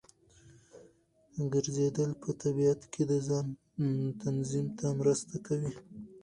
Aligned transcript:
ګرځېدل 1.53 2.11
په 2.21 2.29
طبیعت 2.41 2.81
کې 2.93 3.03
د 3.11 3.13
ځان 3.27 3.47
تنظیم 4.21 4.67
ته 4.77 4.87
مرسته 4.99 5.35
کوي. 5.45 5.71